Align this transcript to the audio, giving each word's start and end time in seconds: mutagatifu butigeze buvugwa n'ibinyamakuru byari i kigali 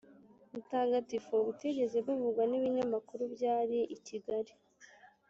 mutagatifu 0.51 1.33
butigeze 1.45 1.97
buvugwa 2.05 2.43
n'ibinyamakuru 2.49 3.23
byari 3.35 3.77
i 3.95 3.97
kigali 4.05 4.53